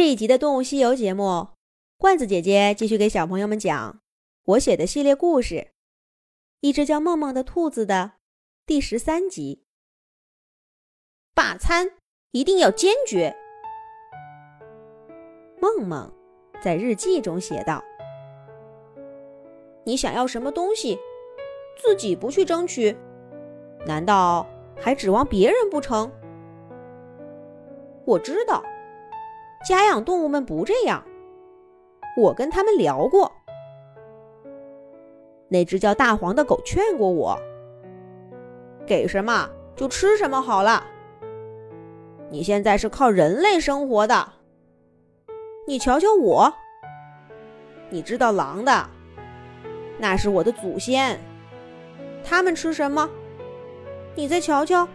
[0.00, 1.48] 这一集的《动物西游》节目，
[1.98, 4.00] 罐子姐姐继续给小朋友们讲
[4.46, 5.54] 我写的系列故事
[6.60, 8.12] 《一只叫梦梦的兔子》的
[8.64, 9.62] 第十三集。
[11.34, 11.90] 罢餐
[12.30, 13.36] 一定要坚决。
[15.60, 16.10] 梦梦
[16.62, 17.84] 在日记中写道
[19.84, 20.98] ：“你想要什么东西，
[21.76, 22.96] 自己不去争取，
[23.84, 24.46] 难道
[24.80, 26.10] 还指望别人不成？
[28.06, 28.64] 我知道。”
[29.66, 31.04] 家养动物们不这样，
[32.16, 33.30] 我跟他们聊过。
[35.48, 37.38] 那只叫大黄的狗劝过我
[38.86, 40.84] ：“给什么就吃什么好了。
[42.30, 44.32] 你现在是靠人类生活的，
[45.66, 46.52] 你瞧瞧我。
[47.90, 48.88] 你知道狼的，
[49.98, 51.20] 那是我的祖先，
[52.24, 53.10] 他们吃什么？
[54.14, 54.88] 你再瞧瞧，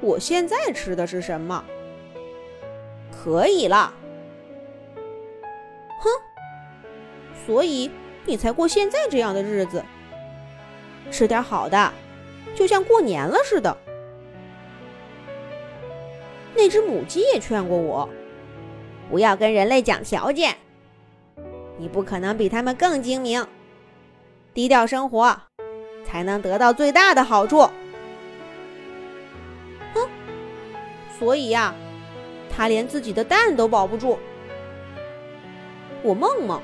[0.00, 1.64] 我现在吃的是什么？
[3.10, 3.92] 可以了。”
[7.46, 7.90] 所以
[8.24, 9.84] 你才过现在这样的日子，
[11.10, 11.92] 吃点好的，
[12.54, 13.76] 就像过年了似的。
[16.56, 18.08] 那只母鸡也劝过我，
[19.10, 20.56] 不要跟人类讲条件，
[21.76, 23.44] 你不可能比他们更精明，
[24.54, 25.36] 低调生活
[26.04, 27.68] 才能得到最大的好处。
[29.94, 30.08] 哼，
[31.18, 31.74] 所以呀，
[32.48, 34.18] 它连自己的蛋都保不住。
[36.02, 36.62] 我梦梦，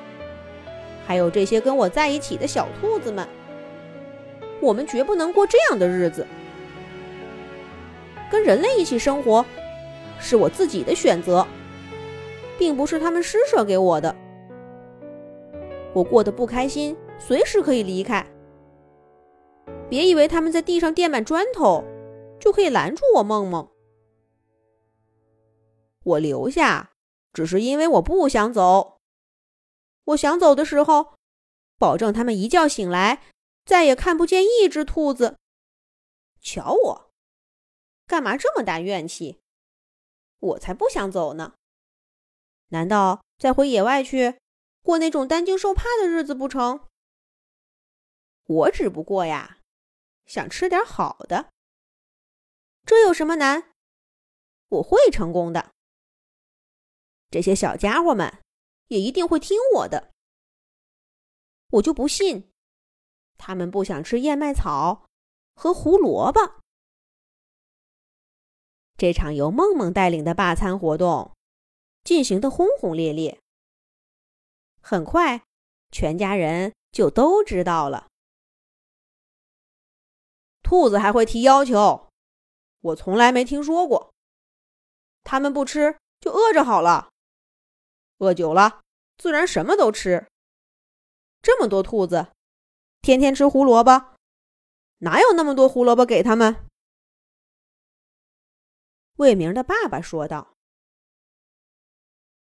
[1.10, 3.26] 还有这些跟我在一起的小兔子们，
[4.62, 6.24] 我们绝不能过这样的日子。
[8.30, 9.44] 跟人类一起生活，
[10.20, 11.44] 是我自己的选择，
[12.56, 14.14] 并不是他们施舍给我的。
[15.92, 18.24] 我过得不开心，随时可以离开。
[19.88, 21.82] 别以为他们在地上垫满砖头，
[22.38, 23.68] 就可以拦住我梦梦。
[26.04, 26.90] 我留下，
[27.32, 28.99] 只是因为我不想走。
[30.04, 31.18] 我想走的时候，
[31.78, 33.22] 保证他们一觉醒来
[33.64, 35.38] 再也看不见一只兔子。
[36.40, 37.12] 瞧我，
[38.06, 39.40] 干嘛这么大怨气？
[40.38, 41.54] 我才不想走呢！
[42.68, 44.38] 难道再回野外去
[44.82, 46.88] 过那种担惊受怕的日子不成？
[48.46, 49.58] 我只不过呀，
[50.24, 51.50] 想吃点好的。
[52.86, 53.74] 这有什么难？
[54.68, 55.72] 我会成功的。
[57.30, 58.38] 这些小家伙们。
[58.90, 60.12] 也一定会听我的。
[61.70, 62.50] 我就不信，
[63.38, 65.06] 他们不想吃燕麦草
[65.54, 66.60] 和胡萝卜。
[68.96, 71.36] 这场由梦梦带领的罢餐活动
[72.02, 73.40] 进行的轰轰烈烈，
[74.80, 75.44] 很快
[75.92, 78.08] 全家人就都知道了。
[80.62, 82.08] 兔子还会提要求，
[82.80, 84.12] 我从来没听说过。
[85.22, 87.10] 他们不吃就饿着好了。
[88.20, 88.82] 饿久了，
[89.16, 90.26] 自然什么都吃。
[91.40, 92.28] 这么多兔子，
[93.00, 94.14] 天天吃胡萝卜，
[94.98, 96.68] 哪有那么多胡萝卜给他们？
[99.16, 100.54] 魏明的爸爸说道：“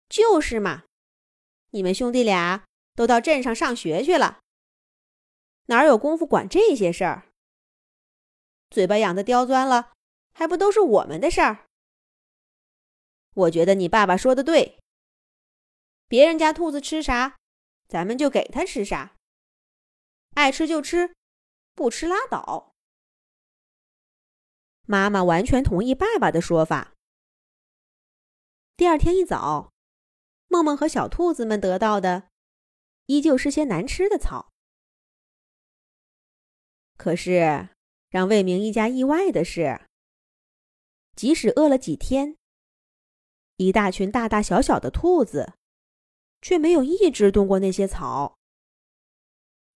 [0.09, 0.84] 就是嘛，
[1.71, 2.65] 你们兄弟俩
[2.95, 4.41] 都到镇上上学去了，
[5.67, 7.29] 哪有功夫管这些事儿？
[8.71, 9.93] 嘴巴养的刁钻了，
[10.33, 11.67] 还不都是我们的事儿？
[13.35, 14.79] 我觉得你爸爸说的对。”
[16.08, 17.36] 别人家兔子吃啥，
[17.86, 19.14] 咱们就给它吃啥。
[20.34, 21.14] 爱吃就吃，
[21.74, 22.72] 不吃拉倒。
[24.86, 26.94] 妈妈完全同意爸爸的说法。
[28.74, 29.70] 第二天一早，
[30.46, 32.30] 梦梦和小兔子们得到的，
[33.04, 34.50] 依旧是些难吃的草。
[36.96, 37.69] 可是，
[38.08, 39.88] 让魏明一家意外的是，
[41.14, 42.38] 即使饿了几天，
[43.56, 45.52] 一大群大大小小的兔子。
[46.41, 48.37] 却没有一只动过那些草。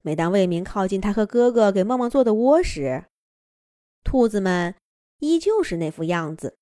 [0.02, 3.06] 每当魏明靠近他和哥哥给梦梦做的窝时，
[4.02, 4.74] 兔子们
[5.18, 6.56] 依旧是那副样子。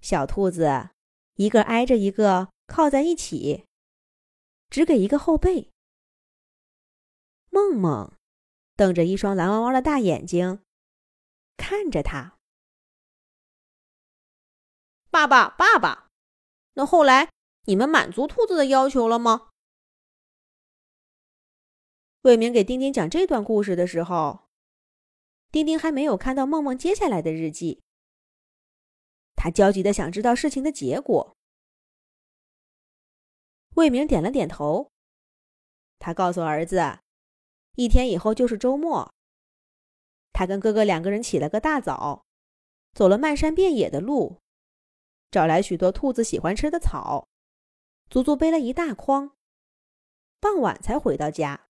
[0.00, 0.90] 小兔子
[1.34, 3.64] 一个挨着一个靠在一起，
[4.68, 5.70] 只给一个后背。
[7.50, 8.12] 梦梦
[8.74, 10.60] 瞪着一双蓝汪汪的大眼睛
[11.56, 12.36] 看着他。
[15.10, 16.08] 爸爸，爸爸，
[16.72, 17.33] 那后来？
[17.66, 19.50] 你们满足兔子的要求了吗？
[22.22, 24.48] 魏明给丁丁讲这段故事的时候，
[25.50, 27.82] 丁丁还没有看到梦梦接下来的日记。
[29.34, 31.36] 他焦急的想知道事情的结果。
[33.74, 34.90] 魏明点了点头。
[35.98, 36.98] 他告诉儿子，
[37.76, 39.12] 一天以后就是周末。
[40.32, 42.24] 他跟哥哥两个人起了个大早，
[42.92, 44.38] 走了漫山遍野的路，
[45.30, 47.26] 找来许多兔子喜欢吃的草，
[48.14, 49.34] 足足背了一大筐。
[50.38, 51.66] 傍晚才回到家，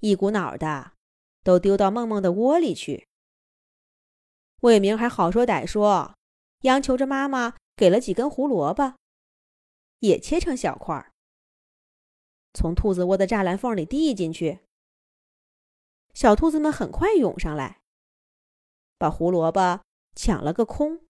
[0.00, 0.94] 一股脑的
[1.44, 3.06] 都丢到梦梦的窝里去。
[4.62, 6.16] 魏明还好说歹说，
[6.62, 8.96] 央求着妈妈给了几根胡萝卜，
[10.00, 11.12] 也切成小块儿，
[12.52, 14.58] 从兔子窝的栅栏缝里递进去。
[16.14, 17.80] 小兔子们很快涌上来，
[18.98, 19.84] 把胡萝卜
[20.16, 21.06] 抢了个空。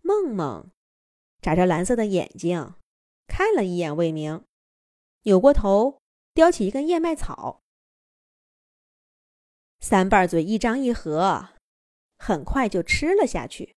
[0.00, 0.70] 梦梦
[1.42, 2.74] 眨着蓝色的眼睛，
[3.26, 4.44] 看了一眼魏明，
[5.24, 6.00] 扭过头
[6.32, 7.60] 叼起一根燕麦草，
[9.80, 11.48] 三瓣嘴一张一合，
[12.16, 13.74] 很快就吃了下去。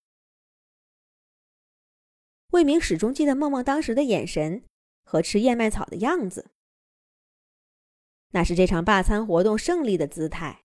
[2.51, 4.63] 魏明始终记得梦梦当时的眼神
[5.03, 6.51] 和吃燕麦草的样子。
[8.29, 10.61] 那是这场罢餐活动胜利的姿态。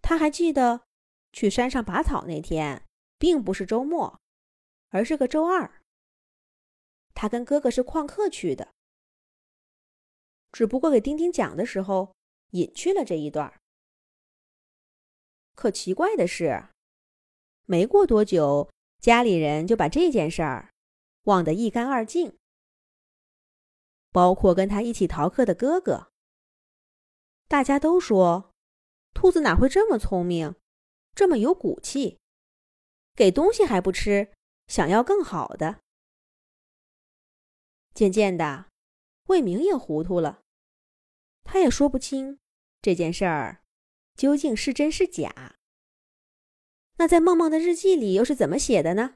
[0.00, 0.82] 他还记得，
[1.32, 2.84] 去山上拔草那天
[3.18, 4.20] 并不是周末，
[4.88, 5.82] 而是个周二。
[7.14, 8.74] 他跟哥哥是旷课去的，
[10.52, 12.14] 只不过给丁丁讲的时候
[12.50, 13.60] 隐去了这一段。
[15.54, 16.68] 可奇怪的是，
[17.64, 18.70] 没过多久，
[19.00, 20.72] 家里人就把这件事儿
[21.24, 22.38] 忘得一干二净，
[24.12, 26.12] 包括跟他一起逃课的哥哥。
[27.48, 28.52] 大家都说，
[29.12, 30.54] 兔子哪会这么聪明，
[31.14, 32.20] 这么有骨气，
[33.16, 34.32] 给东西还不吃，
[34.68, 35.80] 想要更好的。
[37.94, 38.66] 渐渐的，
[39.24, 40.42] 魏明也糊涂了，
[41.42, 42.38] 他也说不清
[42.80, 43.64] 这件事儿
[44.14, 45.56] 究竟是真是假。
[46.98, 49.14] 那在梦梦的日记里又是怎么写的呢？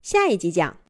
[0.00, 0.80] 下一集讲。